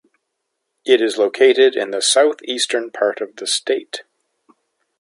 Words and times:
It 0.83 0.99
is 0.99 1.19
located 1.19 1.75
in 1.75 1.91
the 1.91 2.01
South 2.01 2.37
Eastern 2.45 2.89
part 2.89 3.21
of 3.21 3.35
the 3.35 3.45
state. 3.45 4.01